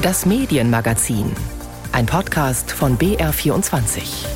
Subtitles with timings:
[0.00, 1.32] Das Medienmagazin.
[1.90, 4.28] Ein Podcast von BR24.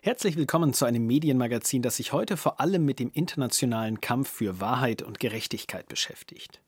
[0.00, 4.58] Herzlich willkommen zu einem Medienmagazin, das sich heute vor allem mit dem internationalen Kampf für
[4.58, 6.60] Wahrheit und Gerechtigkeit beschäftigt.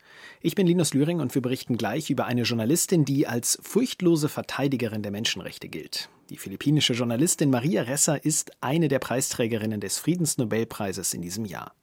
[0.43, 5.03] Ich bin Linus Lühring und wir berichten gleich über eine Journalistin, die als furchtlose Verteidigerin
[5.03, 6.09] der Menschenrechte gilt.
[6.31, 11.75] Die philippinische Journalistin Maria Ressa ist eine der Preisträgerinnen des Friedensnobelpreises in diesem Jahr.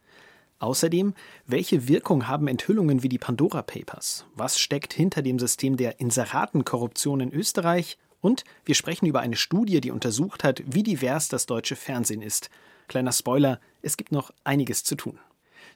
[0.64, 1.14] Außerdem,
[1.46, 4.26] welche Wirkung haben Enthüllungen wie die Pandora Papers?
[4.34, 7.98] Was steckt hinter dem System der Inseratenkorruption in Österreich?
[8.22, 12.50] Und wir sprechen über eine Studie, die untersucht hat, wie divers das deutsche Fernsehen ist.
[12.88, 15.20] Kleiner Spoiler, es gibt noch einiges zu tun.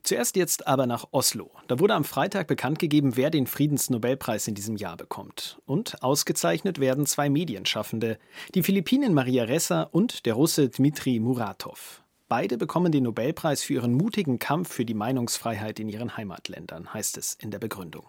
[0.03, 1.51] Zuerst jetzt aber nach Oslo.
[1.67, 5.59] Da wurde am Freitag bekannt gegeben, wer den Friedensnobelpreis in diesem Jahr bekommt.
[5.65, 8.19] Und ausgezeichnet werden zwei Medienschaffende,
[8.55, 12.03] die Philippinen Maria Ressa und der Russe Dmitri Muratov.
[12.29, 17.17] Beide bekommen den Nobelpreis für ihren mutigen Kampf für die Meinungsfreiheit in ihren Heimatländern, heißt
[17.17, 18.05] es in der Begründung.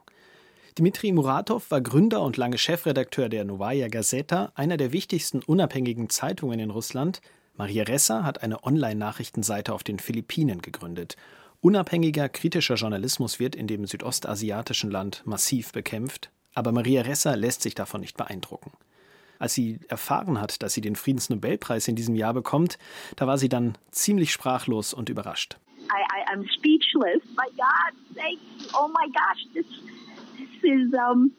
[0.77, 6.59] Dmitri Muratov war Gründer und lange Chefredakteur der Novaya Gazeta, einer der wichtigsten unabhängigen Zeitungen
[6.59, 7.21] in Russland.
[7.57, 11.17] Maria Ressa hat eine Online-Nachrichtenseite auf den Philippinen gegründet.
[11.61, 17.75] Unabhängiger, kritischer Journalismus wird in dem südostasiatischen Land massiv bekämpft, aber Maria Ressa lässt sich
[17.75, 18.73] davon nicht beeindrucken.
[19.39, 22.79] Als sie erfahren hat, dass sie den Friedensnobelpreis in diesem Jahr bekommt,
[23.17, 25.59] da war sie dann ziemlich sprachlos und überrascht.
[25.91, 27.23] I, I, I'm speechless.
[27.37, 28.67] My God, thank you.
[28.75, 29.67] Oh my gosh, this,
[30.37, 31.31] this is, um,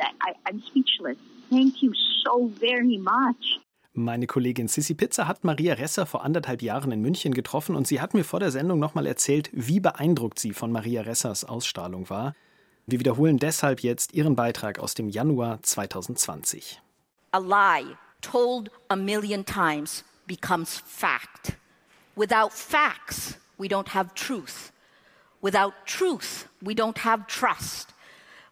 [0.00, 1.16] I, I'm speechless.
[1.50, 1.92] Thank you
[2.24, 3.60] so very much.
[3.92, 8.00] Meine Kollegin Sissy Pizza hat Maria Resser vor anderthalb Jahren in München getroffen und sie
[8.00, 12.34] hat mir vor der Sendung nochmal erzählt, wie beeindruckt sie von Maria Ressers Ausstrahlung war.
[12.86, 16.80] Wir wiederholen deshalb jetzt ihren Beitrag aus dem Januar 2020.
[17.32, 21.56] a lie told a million times becomes fact.
[22.16, 24.72] Without facts, we don't have truth.
[25.40, 27.94] Without truth, we don't have trust.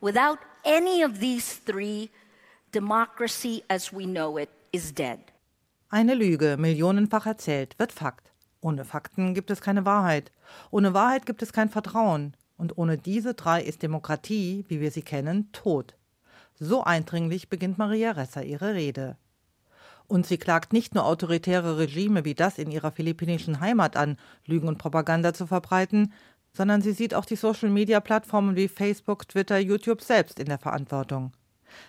[0.01, 2.11] Without any of these three,
[2.73, 5.19] democracy as we know it is dead.
[5.91, 8.31] Eine Lüge, millionenfach erzählt, wird Fakt.
[8.61, 10.33] Ohne Fakten gibt es keine Wahrheit.
[10.71, 12.35] Ohne Wahrheit gibt es kein Vertrauen.
[12.57, 15.95] Und ohne diese drei ist Demokratie, wie wir sie kennen, tot.
[16.59, 19.17] So eindringlich beginnt Maria Ressa ihre Rede.
[20.09, 24.67] Und sie klagt nicht nur autoritäre Regime wie das in ihrer philippinischen Heimat an, Lügen
[24.67, 26.13] und Propaganda zu verbreiten,
[26.53, 31.33] sondern sie sieht auch die Social-Media-Plattformen wie Facebook, Twitter, YouTube selbst in der Verantwortung.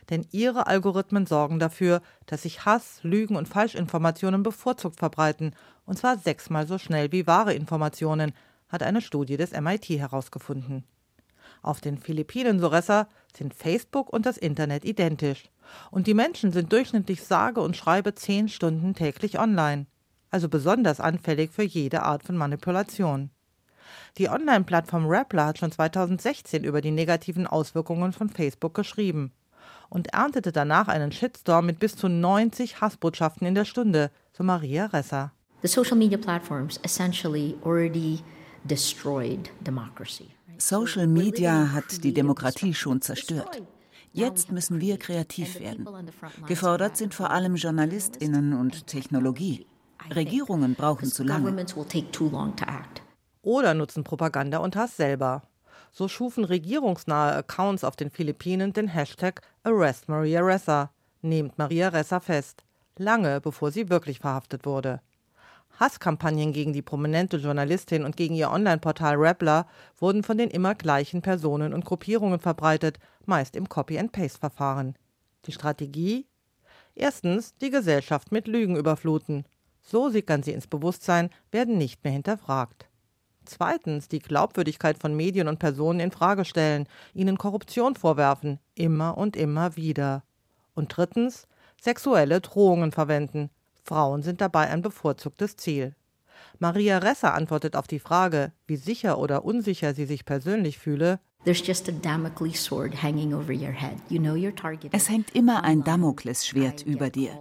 [0.10, 6.18] Denn ihre Algorithmen sorgen dafür, dass sich Hass, Lügen und Falschinformationen bevorzugt verbreiten, und zwar
[6.18, 8.34] sechsmal so schnell wie wahre Informationen,
[8.68, 10.84] hat eine Studie des MIT herausgefunden.
[11.62, 15.50] Auf den Philippinen, so Ressa, sind Facebook und das Internet identisch.
[15.92, 19.86] Und die Menschen sind durchschnittlich sage und schreibe zehn Stunden täglich online.
[20.32, 23.30] Also besonders anfällig für jede Art von Manipulation.
[24.18, 29.32] Die Online-Plattform Rappler hat schon 2016 über die negativen Auswirkungen von Facebook geschrieben
[29.90, 34.86] und erntete danach einen Shitstorm mit bis zu 90 Hassbotschaften in der Stunde, so Maria
[34.88, 35.32] Ressa.
[35.62, 38.22] The social media platforms essentially already
[38.64, 40.36] destroyed democracy.
[40.62, 43.62] Social Media hat die Demokratie schon zerstört.
[44.12, 45.88] Jetzt müssen wir kreativ werden.
[46.48, 49.66] Gefordert sind vor allem Journalistinnen und Technologie.
[50.14, 51.66] Regierungen brauchen zu lange.
[53.42, 55.44] Oder nutzen Propaganda und Hass selber.
[55.94, 60.92] So schufen regierungsnahe Accounts auf den Philippinen den Hashtag Arrest Maria Ressa,
[61.22, 62.64] nehmt Maria Ressa fest,
[62.98, 65.02] lange bevor sie wirklich verhaftet wurde.
[65.80, 69.66] Hasskampagnen gegen die prominente Journalistin und gegen ihr Online-Portal Rappler
[69.98, 74.96] wurden von den immer gleichen Personen und Gruppierungen verbreitet, meist im Copy-and-Paste-Verfahren.
[75.46, 76.28] Die Strategie?
[76.96, 79.46] Erstens die Gesellschaft mit Lügen überfluten.
[79.82, 82.90] So sickern sie ins Bewusstsein, werden nicht mehr hinterfragt.
[83.46, 89.38] Zweitens die Glaubwürdigkeit von Medien und Personen in Frage stellen, ihnen Korruption vorwerfen, immer und
[89.38, 90.24] immer wieder.
[90.76, 91.48] Und drittens
[91.82, 93.50] sexuelle Drohungen verwenden,
[93.90, 95.96] Frauen sind dabei ein bevorzugtes Ziel.
[96.60, 101.20] Maria Ressa antwortet auf die Frage, wie sicher oder unsicher sie sich persönlich fühle.
[101.44, 101.68] Es
[105.10, 107.32] hängt immer ein Damoklesschwert über dir.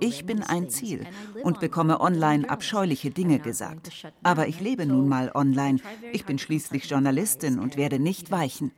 [0.00, 1.06] Ich bin ein Ziel
[1.42, 3.90] und bekomme online abscheuliche Dinge gesagt.
[4.22, 5.78] Aber ich lebe nun mal online.
[6.12, 8.72] Ich bin schließlich Journalistin und werde nicht weichen.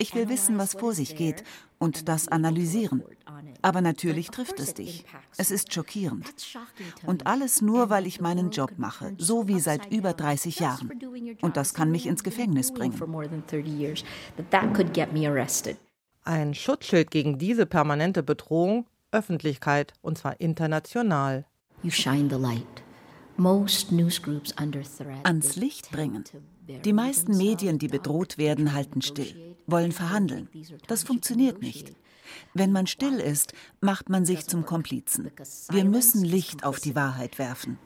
[0.00, 1.42] Ich will wissen, was vor sich geht
[1.78, 3.02] und das analysieren.
[3.62, 5.04] Aber natürlich trifft es dich.
[5.36, 6.26] Es ist schockierend.
[7.06, 10.90] Und alles nur, weil ich meinen Job mache, so wie seit über 30 Jahren.
[11.40, 12.98] Und das kann mich ins Gefängnis bringen.
[16.24, 21.46] Ein Schutzschild gegen diese permanente Bedrohung, Öffentlichkeit, und zwar international.
[25.22, 26.24] Ans Licht bringen.
[26.84, 29.47] Die meisten Medien, die bedroht werden, halten still.
[29.68, 30.48] Wollen verhandeln.
[30.86, 31.92] Das funktioniert nicht.
[32.54, 35.30] Wenn man still ist, macht man sich zum Komplizen.
[35.70, 37.78] Wir müssen Licht auf die Wahrheit werfen.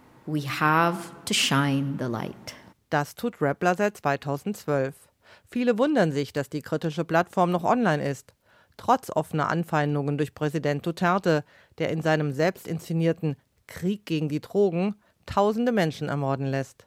[2.90, 4.94] Das tut Rappler seit 2012.
[5.50, 8.35] Viele wundern sich, dass die kritische Plattform noch online ist.
[8.76, 11.44] Trotz offener Anfeindungen durch Präsident Duterte,
[11.78, 13.37] der in seinem selbst inszenierten
[13.67, 14.96] Krieg gegen die Drogen
[15.26, 16.87] tausende Menschen ermorden lässt.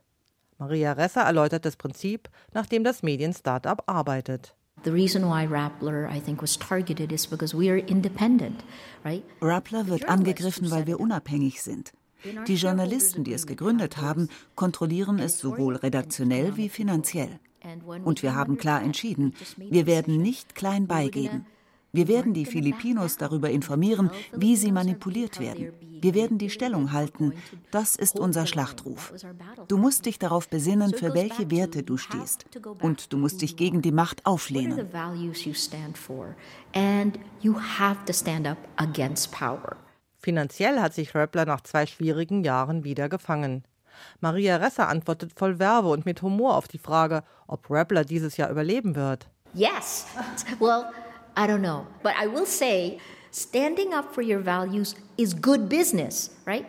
[0.58, 4.56] Maria Ressa erläutert das Prinzip, nach dem das Medien-Startup arbeitet.
[4.84, 8.64] The reason why Rappler, I think, was targeted is because we are independent,
[9.04, 9.24] right?
[9.42, 11.94] Rappler wird angegriffen, weil wir unabhängig sind.
[12.48, 17.40] Die Journalisten, die es gegründet haben, kontrollieren es sowohl redaktionell wie finanziell.
[18.04, 21.46] Und wir haben klar entschieden, wir werden nicht klein beigeben.
[21.96, 25.72] Wir werden die Filipinos darüber informieren, wie sie manipuliert werden.
[26.02, 27.34] Wir werden die Stellung halten.
[27.72, 29.14] Das ist unser Schlachtruf.
[29.70, 32.46] Du musst dich darauf besinnen, für welche Werte du stehst.
[32.82, 34.90] Und du musst dich gegen die Macht auflehnen.
[40.18, 43.64] Finanziell hat sich Rappler nach zwei schwierigen Jahren wieder gefangen.
[44.20, 48.50] Maria Ressa antwortet voll Werbe und mit Humor auf die Frage, ob Rappler dieses Jahr
[48.50, 49.30] überleben wird.
[49.54, 50.06] Yes.
[50.60, 50.84] Well,
[51.36, 51.86] I don't know.
[52.04, 53.00] But I will say,
[53.32, 56.66] standing up for your values is good business, right?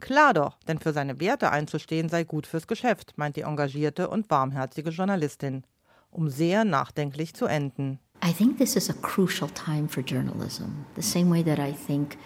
[0.00, 4.30] Klar doch, denn für seine Werte einzustehen sei gut fürs Geschäft, meint die engagierte und
[4.30, 5.64] warmherzige Journalistin.
[6.10, 7.98] Um sehr nachdenklich zu enden.
[8.24, 10.84] I think this is a crucial time for journalism.
[10.94, 12.16] The same way that I think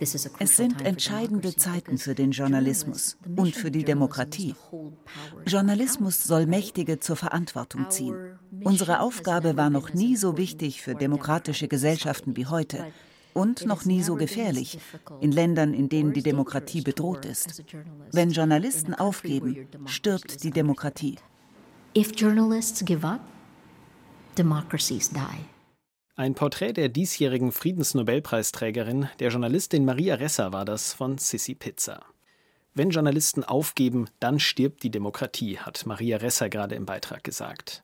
[0.00, 4.54] es sind entscheidende Zeiten für den Journalismus und für die Demokratie.
[5.46, 8.33] Journalismus soll Mächtige zur Verantwortung ziehen.
[8.62, 12.86] Unsere Aufgabe war noch nie so wichtig für demokratische Gesellschaften wie heute
[13.32, 14.78] und noch nie so gefährlich
[15.20, 17.64] in Ländern, in denen die Demokratie bedroht ist.
[18.12, 21.16] Wenn Journalisten aufgeben, stirbt die Demokratie.
[21.96, 23.20] If journalists give up,
[24.36, 25.20] democracies die.
[26.16, 32.04] Ein Porträt der diesjährigen Friedensnobelpreisträgerin, der Journalistin Maria Ressa, war das von Sissy Pizza.
[32.72, 37.83] Wenn Journalisten aufgeben, dann stirbt die Demokratie, hat Maria Ressa gerade im Beitrag gesagt.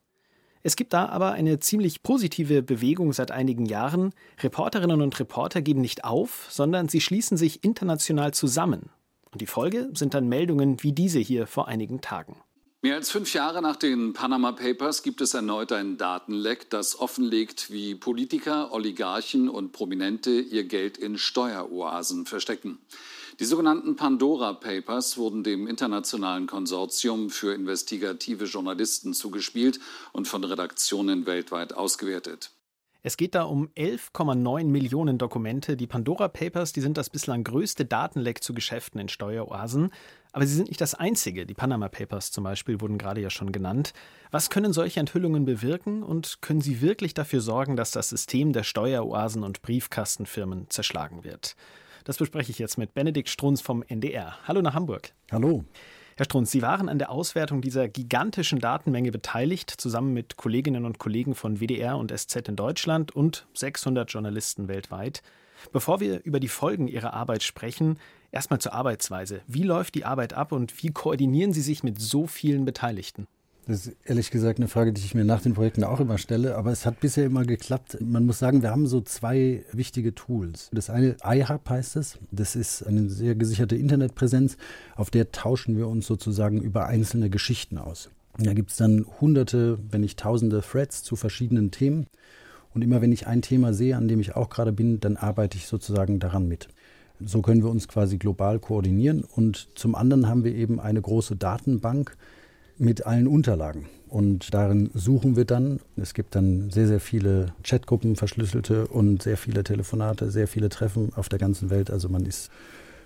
[0.62, 4.12] Es gibt da aber eine ziemlich positive Bewegung seit einigen Jahren.
[4.40, 8.90] Reporterinnen und Reporter geben nicht auf, sondern sie schließen sich international zusammen.
[9.30, 12.36] Und die Folge sind dann Meldungen wie diese hier vor einigen Tagen.
[12.82, 17.70] Mehr als fünf Jahre nach den Panama Papers gibt es erneut ein Datenleck, das offenlegt,
[17.70, 22.78] wie Politiker, Oligarchen und Prominente ihr Geld in Steueroasen verstecken.
[23.40, 29.80] Die sogenannten Pandora Papers wurden dem internationalen Konsortium für investigative Journalisten zugespielt
[30.12, 32.50] und von Redaktionen weltweit ausgewertet.
[33.02, 35.78] Es geht da um 11,9 Millionen Dokumente.
[35.78, 39.88] Die Pandora Papers, die sind das bislang größte Datenleck zu Geschäften in Steueroasen.
[40.32, 41.46] Aber sie sind nicht das einzige.
[41.46, 43.94] Die Panama Papers zum Beispiel wurden gerade ja schon genannt.
[44.30, 48.64] Was können solche Enthüllungen bewirken und können sie wirklich dafür sorgen, dass das System der
[48.64, 51.56] Steueroasen und Briefkastenfirmen zerschlagen wird?
[52.04, 54.36] Das bespreche ich jetzt mit Benedikt Strunz vom NDR.
[54.46, 55.12] Hallo nach Hamburg.
[55.30, 55.64] Hallo.
[56.16, 60.98] Herr Strunz, Sie waren an der Auswertung dieser gigantischen Datenmenge beteiligt, zusammen mit Kolleginnen und
[60.98, 65.22] Kollegen von WDR und SZ in Deutschland und 600 Journalisten weltweit.
[65.72, 67.98] Bevor wir über die Folgen Ihrer Arbeit sprechen,
[68.32, 69.42] erstmal zur Arbeitsweise.
[69.46, 73.26] Wie läuft die Arbeit ab und wie koordinieren Sie sich mit so vielen Beteiligten?
[73.66, 76.56] Das ist ehrlich gesagt eine Frage, die ich mir nach den Projekten auch immer stelle,
[76.56, 77.98] aber es hat bisher immer geklappt.
[78.00, 80.70] Man muss sagen, wir haben so zwei wichtige Tools.
[80.72, 84.56] Das eine, iHub heißt es, das ist eine sehr gesicherte Internetpräsenz,
[84.96, 88.10] auf der tauschen wir uns sozusagen über einzelne Geschichten aus.
[88.38, 92.06] Da gibt es dann hunderte, wenn nicht tausende Threads zu verschiedenen Themen.
[92.72, 95.58] Und immer wenn ich ein Thema sehe, an dem ich auch gerade bin, dann arbeite
[95.58, 96.68] ich sozusagen daran mit.
[97.22, 99.24] So können wir uns quasi global koordinieren.
[99.24, 102.16] Und zum anderen haben wir eben eine große Datenbank,
[102.80, 103.86] mit allen Unterlagen.
[104.08, 105.80] Und darin suchen wir dann.
[105.96, 111.12] Es gibt dann sehr, sehr viele Chatgruppen, verschlüsselte und sehr viele Telefonate, sehr viele Treffen
[111.14, 111.90] auf der ganzen Welt.
[111.90, 112.50] Also man ist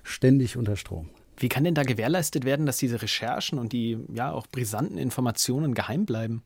[0.02, 1.10] ständig unter Strom.
[1.36, 5.74] Wie kann denn da gewährleistet werden, dass diese Recherchen und die ja auch brisanten Informationen
[5.74, 6.42] geheim bleiben?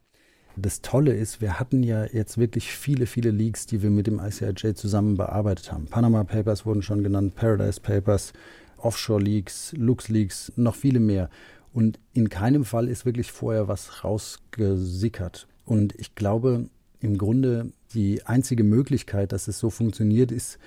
[0.57, 4.19] Das Tolle ist, wir hatten ja jetzt wirklich viele, viele Leaks, die wir mit dem
[4.19, 5.87] ICIJ zusammen bearbeitet haben.
[5.87, 8.33] Panama Papers wurden schon genannt, Paradise Papers,
[8.79, 11.31] Offshore Leaks, Lux Leaks, noch viele mehr.
[11.73, 15.47] Und in keinem Fall ist wirklich vorher was rausgesickert.
[15.65, 16.69] Und ich glaube,
[17.01, 20.59] im Grunde die einzige Möglichkeit, dass es so funktioniert, ist,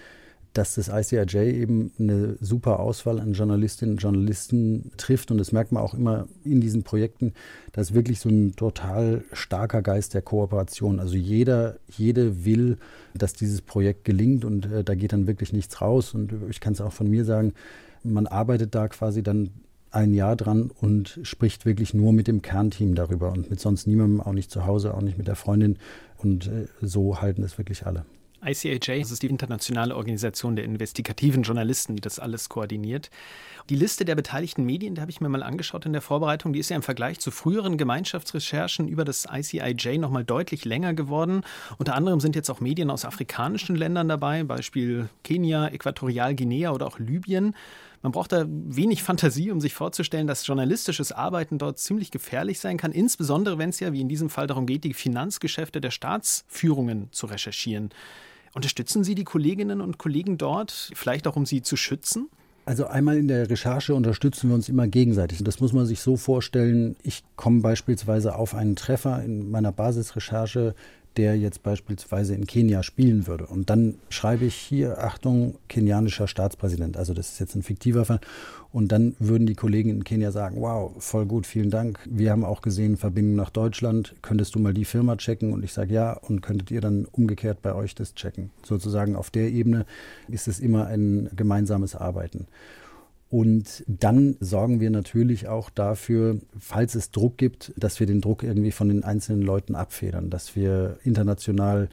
[0.53, 5.31] dass das ICIJ eben eine super Auswahl an Journalistinnen und Journalisten trifft.
[5.31, 7.33] Und das merkt man auch immer in diesen Projekten.
[7.71, 10.99] Da ist wirklich so ein total starker Geist der Kooperation.
[10.99, 12.77] Also jeder, jede will,
[13.13, 16.13] dass dieses Projekt gelingt und äh, da geht dann wirklich nichts raus.
[16.13, 17.53] Und ich kann es auch von mir sagen,
[18.03, 19.51] man arbeitet da quasi dann
[19.91, 24.21] ein Jahr dran und spricht wirklich nur mit dem Kernteam darüber und mit sonst niemandem,
[24.21, 25.77] auch nicht zu Hause, auch nicht mit der Freundin.
[26.17, 28.05] Und äh, so halten es wirklich alle.
[28.43, 33.11] ICAJ, das ist die internationale Organisation der investigativen Journalisten, die das alles koordiniert.
[33.69, 36.59] Die Liste der beteiligten Medien, die habe ich mir mal angeschaut in der Vorbereitung, die
[36.59, 41.43] ist ja im Vergleich zu früheren Gemeinschaftsrecherchen über das ICIJ nochmal deutlich länger geworden.
[41.77, 46.97] Unter anderem sind jetzt auch Medien aus afrikanischen Ländern dabei, Beispiel Kenia, Äquatorialguinea oder auch
[46.97, 47.53] Libyen.
[48.01, 52.77] Man braucht da wenig Fantasie, um sich vorzustellen, dass journalistisches Arbeiten dort ziemlich gefährlich sein
[52.77, 57.09] kann, insbesondere wenn es ja, wie in diesem Fall, darum geht, die Finanzgeschäfte der Staatsführungen
[57.11, 57.89] zu recherchieren.
[58.53, 62.27] Unterstützen Sie die Kolleginnen und Kollegen dort, vielleicht auch um sie zu schützen?
[62.65, 65.43] Also einmal in der Recherche unterstützen wir uns immer gegenseitig.
[65.43, 66.95] Das muss man sich so vorstellen.
[67.01, 70.75] Ich komme beispielsweise auf einen Treffer in meiner Basisrecherche
[71.17, 73.45] der jetzt beispielsweise in Kenia spielen würde.
[73.45, 76.97] Und dann schreibe ich hier, Achtung, kenianischer Staatspräsident.
[76.97, 78.21] Also das ist jetzt ein fiktiver Fall.
[78.71, 81.99] Und dann würden die Kollegen in Kenia sagen, wow, voll gut, vielen Dank.
[82.05, 84.15] Wir haben auch gesehen, Verbindung nach Deutschland.
[84.21, 85.51] Könntest du mal die Firma checken?
[85.51, 86.13] Und ich sage ja.
[86.13, 88.51] Und könntet ihr dann umgekehrt bei euch das checken?
[88.63, 89.85] Sozusagen auf der Ebene
[90.29, 92.47] ist es immer ein gemeinsames Arbeiten.
[93.31, 98.43] Und dann sorgen wir natürlich auch dafür, falls es Druck gibt, dass wir den Druck
[98.43, 101.87] irgendwie von den einzelnen Leuten abfedern, dass wir international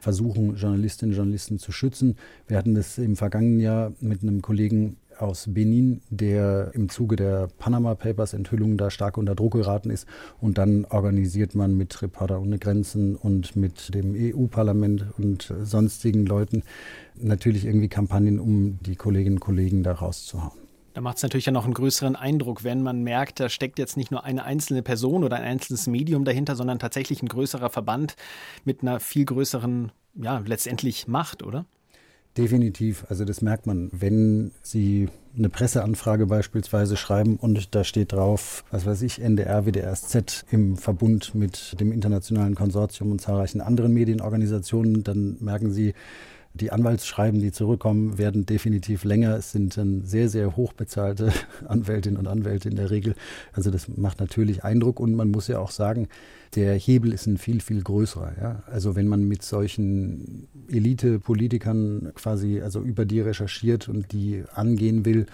[0.00, 2.16] versuchen, Journalistinnen und Journalisten zu schützen.
[2.46, 7.48] Wir hatten das im vergangenen Jahr mit einem Kollegen aus Benin, der im Zuge der
[7.58, 10.06] Panama Papers Enthüllungen da stark unter Druck geraten ist.
[10.42, 16.64] Und dann organisiert man mit Reporter ohne Grenzen und mit dem EU-Parlament und sonstigen Leuten
[17.14, 20.61] natürlich irgendwie Kampagnen, um die Kolleginnen und Kollegen da rauszuhauen.
[20.94, 23.96] Da macht es natürlich ja noch einen größeren Eindruck, wenn man merkt, da steckt jetzt
[23.96, 28.14] nicht nur eine einzelne Person oder ein einzelnes Medium dahinter, sondern tatsächlich ein größerer Verband
[28.64, 31.64] mit einer viel größeren, ja, letztendlich Macht, oder?
[32.36, 33.04] Definitiv.
[33.10, 38.86] Also das merkt man, wenn Sie eine Presseanfrage beispielsweise schreiben und da steht drauf, was
[38.86, 45.04] weiß ich, NDR, WDR, SZ im Verbund mit dem internationalen Konsortium und zahlreichen anderen Medienorganisationen,
[45.04, 45.92] dann merken Sie,
[46.54, 49.36] die Anwaltsschreiben, die zurückkommen, werden definitiv länger.
[49.36, 51.32] Es sind dann sehr, sehr hochbezahlte
[51.66, 53.14] Anwältinnen und Anwälte in der Regel.
[53.52, 56.08] Also das macht natürlich Eindruck und man muss ja auch sagen,
[56.54, 58.32] der Hebel ist ein viel, viel größerer.
[58.40, 58.62] Ja?
[58.66, 65.26] Also wenn man mit solchen Elite-Politikern quasi also über die recherchiert und die angehen will,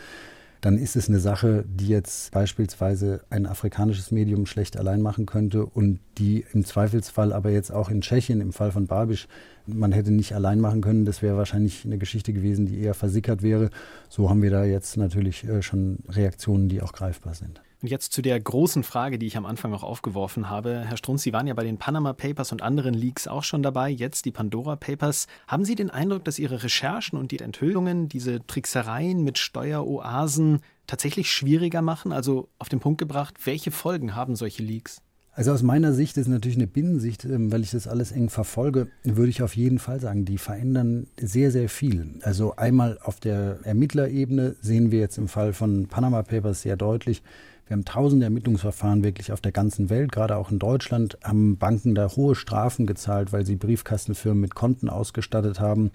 [0.61, 5.65] dann ist es eine Sache, die jetzt beispielsweise ein afrikanisches Medium schlecht allein machen könnte
[5.65, 9.29] und die im Zweifelsfall aber jetzt auch in Tschechien im Fall von Babisch
[9.69, 11.05] man hätte nicht allein machen können.
[11.05, 13.71] Das wäre wahrscheinlich eine Geschichte gewesen, die eher versickert wäre.
[14.09, 17.61] So haben wir da jetzt natürlich äh, schon Reaktionen, die auch greifbar sind.
[17.81, 20.85] Und jetzt zu der großen Frage, die ich am Anfang auch aufgeworfen habe.
[20.85, 23.89] Herr Strunz, Sie waren ja bei den Panama Papers und anderen Leaks auch schon dabei,
[23.89, 25.29] jetzt die Pandora Papers.
[25.47, 31.31] Haben Sie den Eindruck, dass Ihre Recherchen und die Enthüllungen, diese Tricksereien mit Steueroasen tatsächlich
[31.31, 32.11] schwieriger machen?
[32.11, 35.01] Also auf den Punkt gebracht, welche Folgen haben solche Leaks?
[35.39, 38.89] Also aus meiner Sicht ist natürlich eine Binnensicht, ähm, weil ich das alles eng verfolge,
[39.05, 42.19] würde ich auf jeden Fall sagen, die verändern sehr, sehr viel.
[42.23, 47.23] Also einmal auf der Ermittlerebene sehen wir jetzt im Fall von Panama Papers sehr deutlich,
[47.69, 51.95] wir haben tausende Ermittlungsverfahren wirklich auf der ganzen Welt, gerade auch in Deutschland, haben Banken
[51.95, 55.91] da hohe Strafen gezahlt, weil sie Briefkastenfirmen mit Konten ausgestattet haben.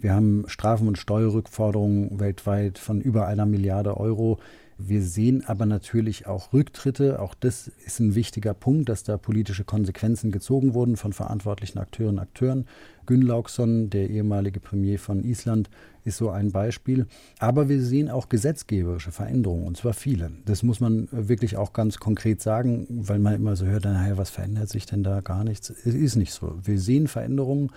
[0.00, 4.40] Wir haben Strafen und Steuerrückforderungen weltweit von über einer Milliarde Euro.
[4.88, 7.20] Wir sehen aber natürlich auch Rücktritte.
[7.20, 12.18] Auch das ist ein wichtiger Punkt, dass da politische Konsequenzen gezogen wurden von verantwortlichen Akteurinnen
[12.18, 12.66] und Akteuren.
[13.06, 15.70] Günlaugsson, der ehemalige Premier von Island,
[16.04, 17.06] ist so ein Beispiel.
[17.38, 20.32] Aber wir sehen auch gesetzgeberische Veränderungen, und zwar viele.
[20.44, 24.30] Das muss man wirklich auch ganz konkret sagen, weil man immer so hört, naja, was
[24.30, 25.70] verändert sich denn da gar nichts?
[25.70, 26.58] Es ist nicht so.
[26.62, 27.70] Wir sehen Veränderungen.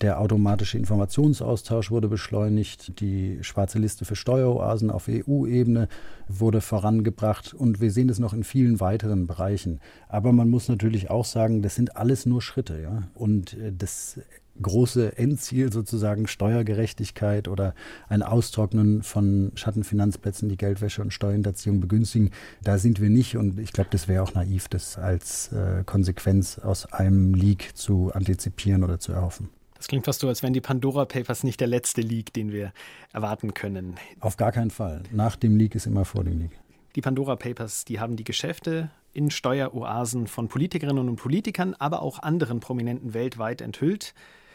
[0.00, 3.00] Der automatische Informationsaustausch wurde beschleunigt.
[3.00, 5.88] Die schwarze Liste für Steueroasen auf EU-Ebene
[6.28, 7.54] wurde vorangebracht.
[7.54, 9.80] Und wir sehen das noch in vielen weiteren Bereichen.
[10.08, 12.80] Aber man muss natürlich auch sagen, das sind alles nur Schritte.
[12.80, 13.04] Ja?
[13.14, 14.18] Und äh, das
[14.60, 17.74] große Endziel sozusagen Steuergerechtigkeit oder
[18.08, 22.30] ein Austrocknen von Schattenfinanzplätzen, die Geldwäsche und Steuerhinterziehung begünstigen.
[22.62, 26.58] Da sind wir nicht und ich glaube, das wäre auch naiv, das als äh, Konsequenz
[26.58, 29.48] aus einem Leak zu antizipieren oder zu erhoffen.
[29.84, 32.72] Das klingt fast so, als wären die Pandora Papers nicht der letzte Leak, den wir
[33.12, 33.96] erwarten können.
[34.18, 35.02] Auf gar keinen Fall.
[35.12, 36.52] Nach dem Leak ist immer vor dem Leak.
[36.96, 42.18] Die Pandora Papers, die haben die Geschäfte in Steueroasen von Politikerinnen und Politikern, aber auch
[42.22, 44.14] anderen Prominenten weltweit enthüllt.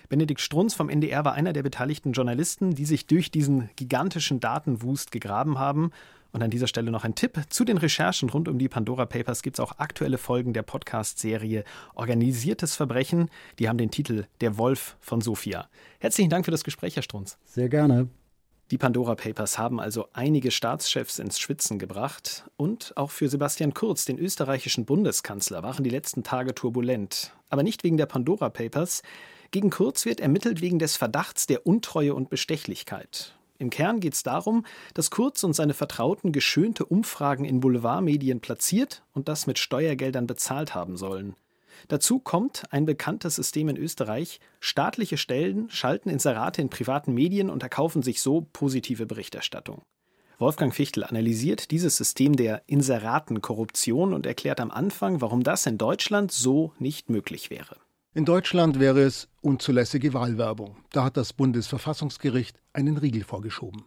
[0.10, 5.12] Benedikt Strunz vom NDR war einer der beteiligten Journalisten, die sich durch diesen gigantischen Datenwust
[5.12, 5.92] gegraben haben
[6.32, 7.40] und an dieser Stelle noch ein Tipp.
[7.50, 11.64] Zu den Recherchen rund um die Pandora Papers gibt es auch aktuelle Folgen der Podcast-Serie
[11.96, 13.30] Organisiertes Verbrechen.
[13.58, 15.68] Die haben den Titel Der Wolf von Sofia.
[16.00, 17.38] Herzlichen Dank für das Gespräch, Herr Strunz.
[17.46, 18.10] Sehr gerne.
[18.72, 24.06] Die Pandora Papers haben also einige Staatschefs ins Schwitzen gebracht und auch für Sebastian Kurz,
[24.06, 27.34] den österreichischen Bundeskanzler, waren die letzten Tage turbulent.
[27.50, 29.02] Aber nicht wegen der Pandora Papers.
[29.50, 33.34] Gegen Kurz wird ermittelt wegen des Verdachts der Untreue und Bestechlichkeit.
[33.60, 39.04] Im Kern geht es darum, dass Kurz und seine Vertrauten geschönte Umfragen in Boulevardmedien platziert
[39.14, 41.36] und das mit Steuergeldern bezahlt haben sollen.
[41.90, 44.40] Dazu kommt ein bekanntes System in Österreich.
[44.62, 49.84] Staatliche Stellen schalten Inserate in privaten Medien und erkaufen sich so positive Berichterstattung.
[50.38, 56.32] Wolfgang Fichtel analysiert dieses System der Inseratenkorruption und erklärt am Anfang, warum das in Deutschland
[56.32, 57.76] so nicht möglich wäre.
[58.16, 60.78] In Deutschland wäre es unzulässige Wahlwerbung.
[60.92, 63.84] Da hat das Bundesverfassungsgericht einen Riegel vorgeschoben.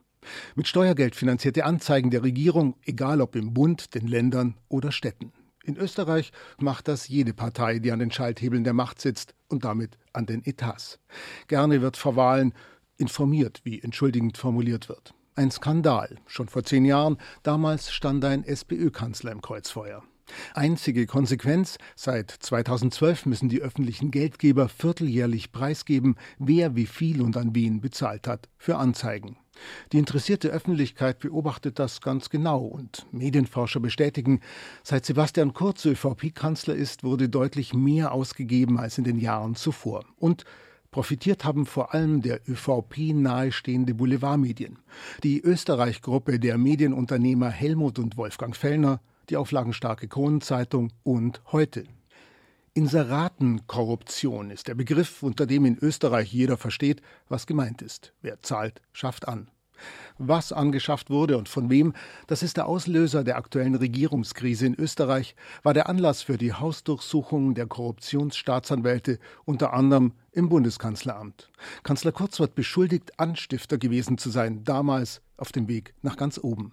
[0.55, 5.33] Mit Steuergeld finanzierte Anzeigen der Regierung, egal ob im Bund, den Ländern oder Städten.
[5.65, 9.99] In Österreich macht das jede Partei, die an den Schalthebeln der Macht sitzt und damit
[10.13, 11.01] an den Etats.
[11.49, 12.55] Gerne wird vor Wahlen
[12.99, 15.15] informiert, wie entschuldigend formuliert wird.
[15.35, 16.17] Ein Skandal.
[16.27, 20.05] Schon vor zehn Jahren, damals stand ein SPÖ-Kanzler im Kreuzfeuer.
[20.55, 27.55] Einzige Konsequenz, seit 2012 müssen die öffentlichen Geldgeber vierteljährlich preisgeben, wer wie viel und an
[27.55, 29.37] wen bezahlt hat für Anzeigen.
[29.93, 34.41] Die interessierte Öffentlichkeit beobachtet das ganz genau und Medienforscher bestätigen,
[34.83, 40.05] seit Sebastian Kurz ÖVP-Kanzler ist, wurde deutlich mehr ausgegeben als in den Jahren zuvor.
[40.19, 40.45] Und
[40.93, 44.79] Profitiert haben vor allem der ÖVP nahestehende Boulevardmedien.
[45.23, 51.85] Die Österreich-Gruppe der Medienunternehmer Helmut und Wolfgang Fellner, die auflagenstarke Kronenzeitung und heute.
[52.75, 58.15] Inseratenkorruption ist der Begriff, unter dem in Österreich jeder versteht, was gemeint ist.
[58.23, 59.51] Wer zahlt, schafft an.
[60.19, 61.93] Was angeschafft wurde und von wem,
[62.27, 67.55] das ist der Auslöser der aktuellen Regierungskrise in Österreich, war der Anlass für die Hausdurchsuchung
[67.55, 71.51] der Korruptionsstaatsanwälte, unter anderem im Bundeskanzleramt.
[71.83, 76.73] Kanzler Kurz wird beschuldigt, Anstifter gewesen zu sein, damals auf dem Weg nach ganz oben.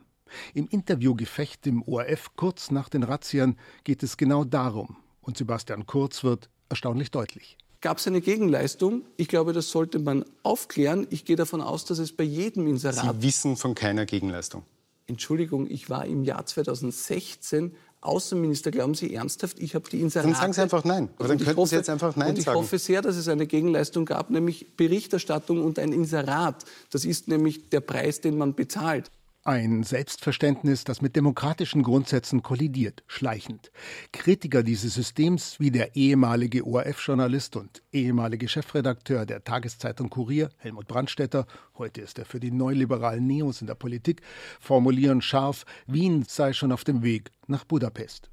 [0.54, 6.24] Im Interviewgefecht im ORF kurz nach den Razziern geht es genau darum und Sebastian Kurz
[6.24, 7.58] wird erstaunlich deutlich.
[7.82, 9.04] Gab es eine Gegenleistung?
[9.16, 11.08] Ich glaube, das sollte man aufklären.
[11.12, 13.16] Ich gehe davon aus, dass es bei jedem Inserat.
[13.16, 14.64] Sie wissen von keiner Gegenleistung.
[15.08, 18.72] Entschuldigung, ich war im Jahr 2016 Außenminister.
[18.72, 20.28] Glauben Sie ernsthaft, ich habe die Inserate...
[20.28, 21.10] Dann sagen Sie einfach Nein.
[21.18, 22.58] Aber dann könnten hoffe, Sie jetzt einfach Nein und ich sagen.
[22.58, 26.66] Ich hoffe sehr, dass es eine Gegenleistung gab, nämlich Berichterstattung und ein Inserat.
[26.92, 29.10] Das ist nämlich der Preis, den man bezahlt.
[29.46, 33.72] Ein Selbstverständnis, das mit demokratischen Grundsätzen kollidiert, schleichend.
[34.12, 41.48] Kritiker dieses Systems wie der ehemalige ORF-Journalist und ehemalige Chefredakteur der Tageszeitung Kurier, Helmut Brandstetter,
[41.78, 44.22] heute ist er für die neoliberalen Neos in der Politik,
[44.60, 48.30] formulieren scharf, Wien sei schon auf dem Weg nach Budapest.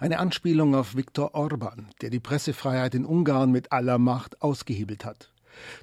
[0.00, 5.29] Eine Anspielung auf Viktor Orban, der die Pressefreiheit in Ungarn mit aller Macht ausgehebelt hat.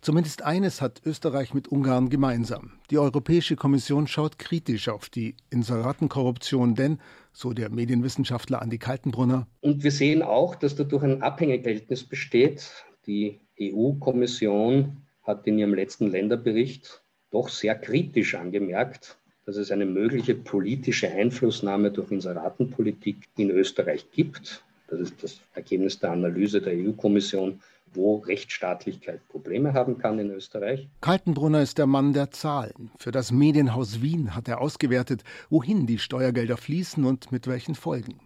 [0.02, 2.74] Zumindest eines hat Österreich mit Ungarn gemeinsam.
[2.92, 7.00] Die Europäische Kommission schaut kritisch auf die Inseratenkorruption, denn,
[7.34, 9.48] so der Medienwissenschaftler Andi Kaltenbrunner.
[9.62, 12.72] Und wir sehen auch, dass dadurch ein Abhängigverhältnis besteht.
[13.06, 20.36] Die EU-Kommission hat in ihrem letzten Länderbericht doch sehr kritisch angemerkt, dass es eine mögliche
[20.36, 24.64] politische Einflussnahme durch Inseratenpolitik in Österreich gibt.
[24.88, 27.62] Das ist das Ergebnis der Analyse der EU-Kommission
[27.94, 30.88] wo Rechtsstaatlichkeit Probleme haben kann in Österreich.
[31.02, 32.92] Kaltenbrunner ist der Mann der Zahlen.
[32.98, 38.20] Für das Medienhaus Wien hat er ausgewertet, wohin die Steuergelder fließen und mit welchen Folgen.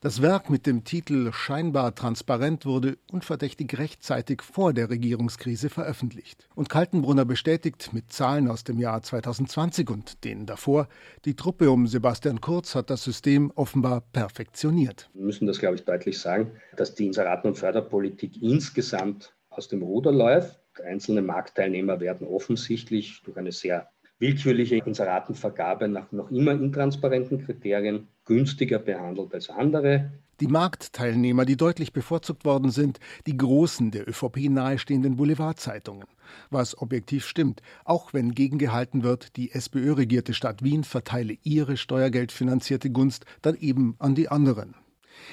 [0.00, 6.48] Das Werk mit dem Titel Scheinbar transparent wurde unverdächtig rechtzeitig vor der Regierungskrise veröffentlicht.
[6.54, 10.88] Und Kaltenbrunner bestätigt mit Zahlen aus dem Jahr 2020 und denen davor,
[11.24, 15.10] die Truppe um Sebastian Kurz hat das System offenbar perfektioniert.
[15.14, 19.82] Wir müssen das, glaube ich, deutlich sagen, dass die Inseraten- und Förderpolitik insgesamt aus dem
[19.82, 20.58] Ruder läuft.
[20.84, 28.78] Einzelne Marktteilnehmer werden offensichtlich durch eine sehr willkürliche Inseratenvergabe nach noch immer intransparenten Kriterien günstiger
[28.78, 30.12] behandelt als andere.
[30.38, 36.06] Die Marktteilnehmer, die deutlich bevorzugt worden sind, die großen der ÖVP nahestehenden Boulevardzeitungen.
[36.48, 43.24] Was objektiv stimmt, auch wenn gegengehalten wird, die SPÖ-regierte Stadt Wien verteile ihre steuergeldfinanzierte Gunst
[43.42, 44.76] dann eben an die anderen.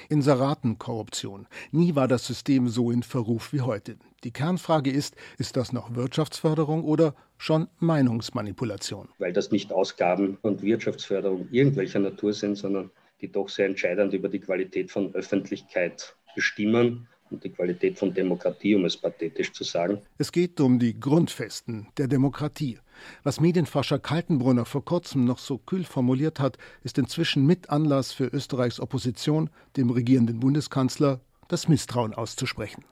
[0.10, 1.46] Inseratenkorruption.
[1.72, 3.98] Nie war das System so in Verruf wie heute.
[4.24, 9.10] Die Kernfrage ist, ist das noch Wirtschaftsförderung oder schon Meinungsmanipulation?
[9.20, 12.90] Weil das nicht Ausgaben und Wirtschaftsförderung irgendwelcher Natur sind, sondern
[13.22, 18.76] die doch sehr entscheidend über die Qualität von Öffentlichkeit bestimmen und die Qualität von Demokratie,
[18.76, 20.02] um es pathetisch zu sagen.
[20.18, 22.80] Es geht um die Grundfesten der Demokratie.
[23.24, 28.26] Was Medienforscher Kaltenbrunner vor kurzem noch so kühl formuliert hat, ist inzwischen mit Anlass für
[28.26, 32.84] Österreichs Opposition, dem regierenden Bundeskanzler, das Misstrauen auszusprechen.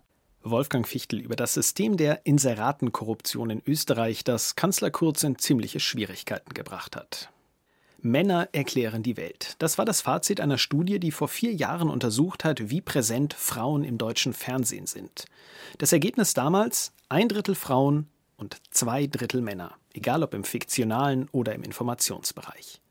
[0.48, 6.54] Wolfgang Fichtel über das System der Inseratenkorruption in Österreich, das Kanzler Kurz in ziemliche Schwierigkeiten
[6.54, 7.32] gebracht hat.
[8.00, 9.56] Männer erklären die Welt.
[9.58, 13.84] Das war das Fazit einer Studie, die vor vier Jahren untersucht hat, wie präsent Frauen
[13.84, 15.26] im deutschen Fernsehen sind.
[15.80, 21.56] Das Ergebnis damals: ein Drittel Frauen und zwei Drittel Männer, egal ob im fiktionalen oder
[21.56, 22.82] im Informationsbereich.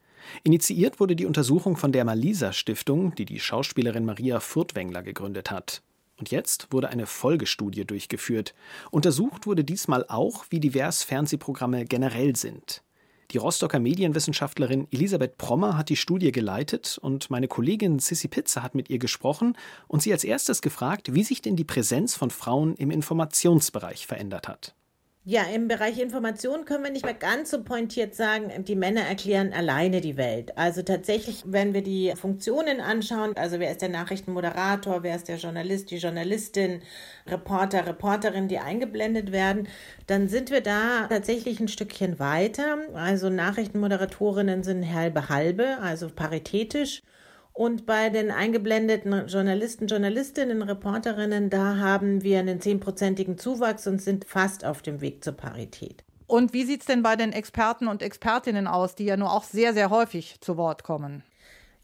[0.43, 5.83] Initiiert wurde die Untersuchung von der Malisa Stiftung, die die Schauspielerin Maria Furtwängler gegründet hat.
[6.19, 8.55] Und jetzt wurde eine Folgestudie durchgeführt.
[8.91, 12.83] Untersucht wurde diesmal auch, wie divers Fernsehprogramme generell sind.
[13.31, 18.77] Die Rostocker Medienwissenschaftlerin Elisabeth Prommer hat die Studie geleitet und meine Kollegin Sissy Pitzer hat
[18.77, 19.57] mit ihr gesprochen
[19.89, 24.47] und sie als erstes gefragt, wie sich denn die Präsenz von Frauen im Informationsbereich verändert
[24.47, 24.75] hat.
[25.27, 29.55] Ja, im Bereich Information können wir nicht mehr ganz so pointiert sagen, die Männer erklären
[29.55, 30.59] alleine die Welt.
[30.59, 35.39] Also tatsächlich, wenn wir die Funktionen anschauen, also wer ist der Nachrichtenmoderator, wer ist der
[35.39, 36.83] Journalist, die Journalistin,
[37.27, 39.67] Reporter, Reporterin, die eingeblendet werden,
[40.07, 42.77] dann sind wir da tatsächlich ein Stückchen weiter.
[42.93, 47.03] Also Nachrichtenmoderatorinnen sind halbe halbe, also paritätisch.
[47.57, 54.25] Und bei den eingeblendeten Journalisten, Journalistinnen, Reporterinnen, da haben wir einen zehnprozentigen Zuwachs und sind
[54.25, 56.03] fast auf dem Weg zur Parität.
[56.27, 59.45] Und wie sieht es denn bei den Experten und Expertinnen aus, die ja nur auch
[59.45, 61.23] sehr, sehr häufig zu Wort kommen?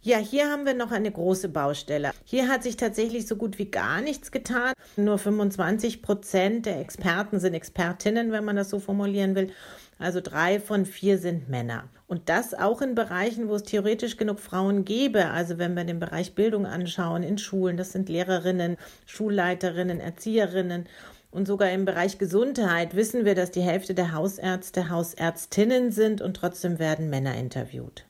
[0.02, 2.12] Ja, hier haben wir noch eine große Baustelle.
[2.24, 4.72] Hier hat sich tatsächlich so gut wie gar nichts getan.
[4.96, 9.52] Nur 25 Prozent der Experten sind Expertinnen, wenn man das so formulieren will.
[9.98, 11.84] Also drei von vier sind Männer.
[12.06, 15.26] Und das auch in Bereichen, wo es theoretisch genug Frauen gäbe.
[15.26, 20.86] Also wenn wir den Bereich Bildung anschauen, in Schulen, das sind Lehrerinnen, Schulleiterinnen, Erzieherinnen.
[21.30, 26.38] Und sogar im Bereich Gesundheit wissen wir, dass die Hälfte der Hausärzte Hausärztinnen sind und
[26.38, 28.06] trotzdem werden Männer interviewt.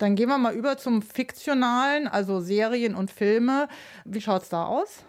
[0.00, 3.68] Dann gehen wir mal über zum Fiktionalen, also Serien und Filme.
[4.06, 5.04] Wie schaut es da aus?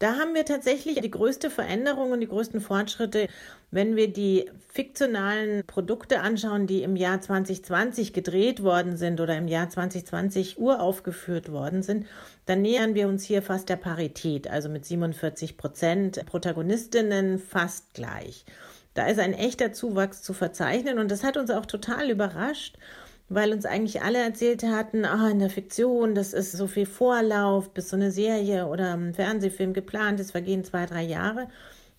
[0.00, 3.28] Da haben wir tatsächlich die größte Veränderung und die größten Fortschritte,
[3.70, 9.46] wenn wir die fiktionalen Produkte anschauen, die im Jahr 2020 gedreht worden sind oder im
[9.46, 12.08] Jahr 2020 uraufgeführt worden sind.
[12.44, 18.44] Dann nähern wir uns hier fast der Parität, also mit 47 Prozent Protagonistinnen fast gleich.
[18.94, 22.76] Da ist ein echter Zuwachs zu verzeichnen und das hat uns auch total überrascht
[23.34, 27.70] weil uns eigentlich alle erzählt hatten, ah, in der Fiktion, das ist so viel Vorlauf,
[27.70, 31.48] bis so eine Serie oder ein Fernsehfilm geplant ist, vergehen zwei, drei Jahre.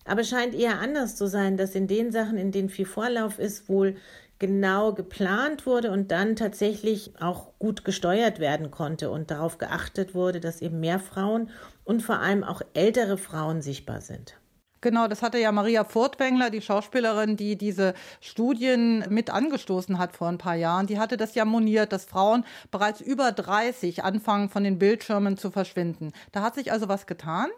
[0.04, 3.68] Aber scheint eher anders zu sein, dass in den Sachen, in denen viel Vorlauf ist,
[3.68, 3.96] wohl
[4.38, 10.40] genau geplant wurde und dann tatsächlich auch gut gesteuert werden konnte und darauf geachtet wurde,
[10.40, 11.50] dass eben mehr Frauen
[11.84, 14.36] und vor allem auch ältere Frauen sichtbar sind.
[14.84, 20.28] Genau, das hatte ja Maria Furtwängler, die Schauspielerin, die diese Studien mit angestoßen hat vor
[20.28, 20.86] ein paar Jahren.
[20.86, 25.50] Die hatte das ja moniert, dass Frauen bereits über 30 anfangen, von den Bildschirmen zu
[25.50, 26.12] verschwinden.
[26.32, 27.48] Da hat sich also was getan?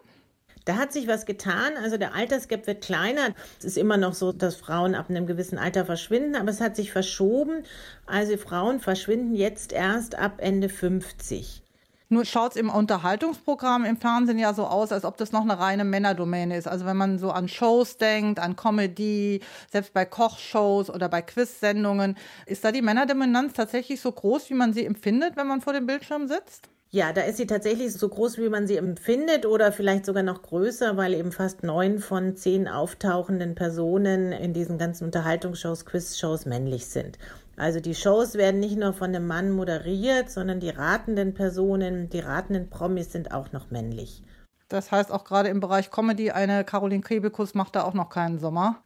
[0.63, 1.73] Da hat sich was getan.
[1.83, 3.35] Also der Altersgap wird kleiner.
[3.59, 6.77] Es ist immer noch so, dass Frauen ab einem gewissen Alter verschwinden, aber es hat
[6.77, 7.63] sich verschoben.
[8.05, 11.61] Also Frauen verschwinden jetzt erst ab Ende 50.
[12.09, 15.59] Nur schaut es im Unterhaltungsprogramm im Fernsehen ja so aus, als ob das noch eine
[15.59, 16.67] reine Männerdomäne ist.
[16.67, 19.41] Also wenn man so an Shows denkt, an Comedy,
[19.71, 24.71] selbst bei Kochshows oder bei Quiz-Sendungen, ist da die Männerdominanz tatsächlich so groß, wie man
[24.71, 26.69] sie empfindet, wenn man vor dem Bildschirm sitzt?
[26.89, 30.41] Ja, da ist sie tatsächlich so groß, wie man sie empfindet oder vielleicht sogar noch
[30.41, 36.85] größer, weil eben fast neun von zehn auftauchenden Personen in diesen ganzen Unterhaltungsshows, Quizshows männlich
[36.85, 37.17] sind.
[37.57, 42.19] Also die Shows werden nicht nur von einem Mann moderiert, sondern die ratenden Personen, die
[42.19, 44.21] ratenden Promis sind auch noch männlich.
[44.69, 48.37] Das heißt auch gerade im Bereich Comedy, eine Caroline Kebekus macht da auch noch keinen
[48.37, 48.83] Sommer.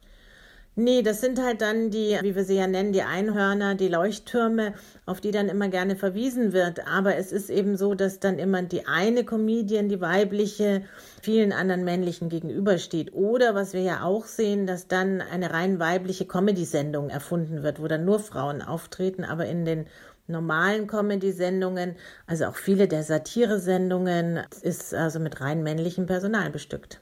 [0.74, 4.72] Nee, das sind halt dann die, wie wir sie ja nennen, die Einhörner, die Leuchttürme,
[5.04, 6.86] auf die dann immer gerne verwiesen wird.
[6.86, 10.84] Aber es ist eben so, dass dann immer die eine Comedian, die weibliche,
[11.20, 13.12] vielen anderen männlichen gegenübersteht.
[13.12, 17.86] Oder was wir ja auch sehen, dass dann eine rein weibliche Comedy-Sendung erfunden wird, wo
[17.86, 19.86] dann nur Frauen auftreten, aber in den
[20.26, 27.01] normalen Comedy-Sendungen, also auch viele der Satire-Sendungen, ist also mit rein männlichem Personal bestückt.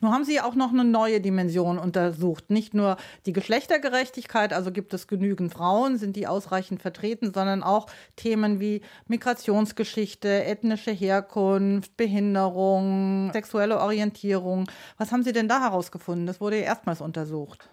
[0.00, 2.50] Nun haben Sie auch noch eine neue Dimension untersucht.
[2.50, 7.86] Nicht nur die Geschlechtergerechtigkeit, also gibt es genügend Frauen, sind die ausreichend vertreten, sondern auch
[8.16, 14.70] Themen wie Migrationsgeschichte, ethnische Herkunft, Behinderung, sexuelle Orientierung.
[14.96, 16.26] Was haben Sie denn da herausgefunden?
[16.26, 17.68] Das wurde ja erstmals untersucht.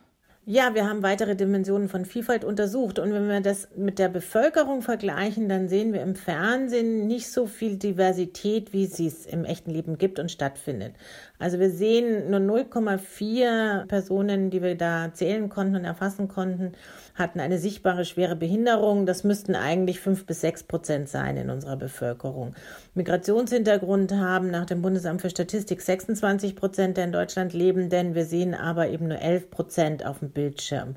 [0.50, 3.00] Ja, wir haben weitere Dimensionen von Vielfalt untersucht.
[3.00, 7.48] Und wenn wir das mit der Bevölkerung vergleichen, dann sehen wir im Fernsehen nicht so
[7.48, 10.94] viel Diversität, wie sie es im echten Leben gibt und stattfindet.
[11.39, 16.71] Also wir sehen nur 0,4 Personen, die wir da zählen konnten und erfassen konnten,
[17.13, 19.06] hatten eine sichtbare schwere Behinderung.
[19.06, 22.56] Das müssten eigentlich 5 bis 6 Prozent sein in unserer Bevölkerung.
[22.95, 28.26] Migrationshintergrund haben nach dem Bundesamt für Statistik 26 Prozent der in Deutschland leben, denn wir
[28.26, 30.95] sehen aber eben nur 11 Prozent auf dem Bildschirm.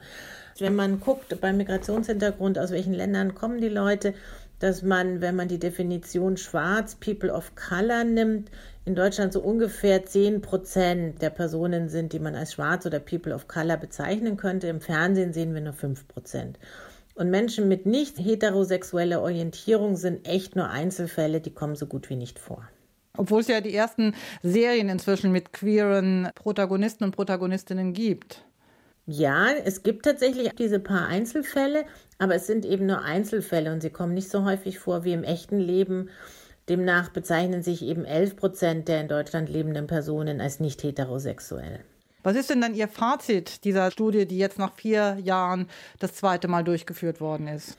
[0.58, 4.14] Wenn man guckt beim Migrationshintergrund, aus welchen Ländern kommen die Leute,
[4.58, 8.50] dass man, wenn man die Definition Schwarz, People of Color nimmt,
[8.84, 13.34] in Deutschland so ungefähr 10 Prozent der Personen sind, die man als Schwarz oder People
[13.34, 14.68] of Color bezeichnen könnte.
[14.68, 16.58] Im Fernsehen sehen wir nur 5 Prozent.
[17.14, 22.16] Und Menschen mit nicht heterosexueller Orientierung sind echt nur Einzelfälle, die kommen so gut wie
[22.16, 22.66] nicht vor.
[23.16, 28.44] Obwohl es ja die ersten Serien inzwischen mit queeren Protagonisten und Protagonistinnen gibt.
[29.06, 31.84] Ja, es gibt tatsächlich diese paar Einzelfälle,
[32.18, 35.24] aber es sind eben nur Einzelfälle und sie kommen nicht so häufig vor wie im
[35.24, 36.10] echten Leben.
[36.70, 41.80] Demnach bezeichnen sich eben 11 Prozent der in Deutschland lebenden Personen als nicht heterosexuell.
[42.22, 46.46] Was ist denn dann Ihr Fazit dieser Studie, die jetzt nach vier Jahren das zweite
[46.46, 47.76] Mal durchgeführt worden ist?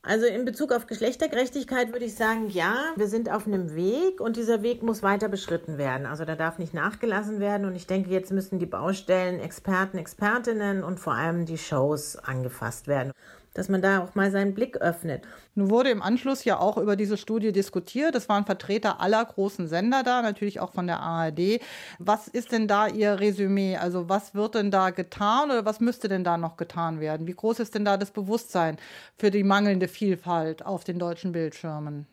[0.00, 4.36] Also in Bezug auf Geschlechtergerechtigkeit würde ich sagen, ja, wir sind auf einem Weg und
[4.36, 6.06] dieser Weg muss weiter beschritten werden.
[6.06, 10.84] Also da darf nicht nachgelassen werden und ich denke, jetzt müssen die Baustellen, Experten, Expertinnen
[10.84, 13.12] und vor allem die Shows angefasst werden
[13.56, 15.22] dass man da auch mal seinen Blick öffnet.
[15.54, 18.14] Nun wurde im Anschluss ja auch über diese Studie diskutiert.
[18.14, 21.60] Es waren Vertreter aller großen Sender da, natürlich auch von der ARD.
[21.98, 23.76] Was ist denn da Ihr Resümee?
[23.76, 27.26] Also was wird denn da getan oder was müsste denn da noch getan werden?
[27.26, 28.76] Wie groß ist denn da das Bewusstsein
[29.16, 32.06] für die mangelnde Vielfalt auf den deutschen Bildschirmen?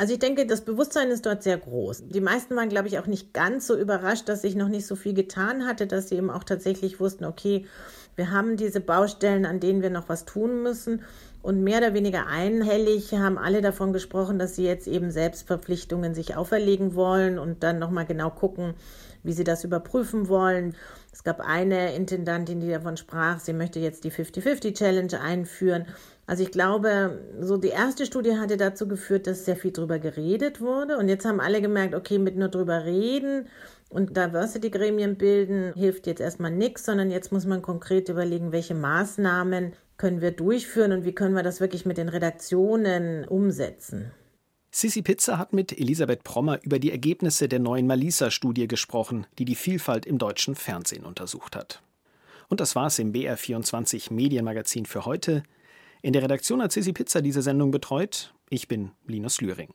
[0.00, 2.04] Also ich denke, das Bewusstsein ist dort sehr groß.
[2.06, 4.94] Die meisten waren, glaube ich, auch nicht ganz so überrascht, dass sich noch nicht so
[4.94, 7.66] viel getan hatte, dass sie eben auch tatsächlich wussten, okay,
[8.18, 11.02] wir haben diese Baustellen, an denen wir noch was tun müssen.
[11.40, 16.36] Und mehr oder weniger einhellig haben alle davon gesprochen, dass sie jetzt eben Selbstverpflichtungen sich
[16.36, 18.74] auferlegen wollen und dann nochmal genau gucken,
[19.22, 20.74] wie sie das überprüfen wollen.
[21.12, 25.86] Es gab eine Intendantin, die davon sprach, sie möchte jetzt die 50-50-Challenge einführen.
[26.26, 30.60] Also ich glaube, so die erste Studie hatte dazu geführt, dass sehr viel drüber geredet
[30.60, 30.98] wurde.
[30.98, 33.46] Und jetzt haben alle gemerkt, okay, mit nur drüber reden
[33.88, 39.72] und Diversity-Gremien bilden hilft jetzt erstmal nichts, sondern jetzt muss man konkret überlegen, welche Maßnahmen
[39.96, 44.12] können wir durchführen und wie können wir das wirklich mit den Redaktionen umsetzen.
[44.70, 49.54] Sissy Pizza hat mit Elisabeth Prommer über die Ergebnisse der neuen Malisa-Studie gesprochen, die die
[49.54, 51.82] Vielfalt im deutschen Fernsehen untersucht hat.
[52.48, 55.42] Und das war's im BR24 Medienmagazin für heute.
[56.02, 58.34] In der Redaktion hat Sissy Pizza diese Sendung betreut.
[58.50, 59.74] Ich bin Linus Lühring.